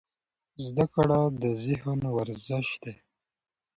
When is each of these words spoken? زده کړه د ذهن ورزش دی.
زده 0.65 0.85
کړه 0.93 1.19
د 1.41 1.43
ذهن 1.65 1.99
ورزش 2.15 2.67
دی. 2.83 2.95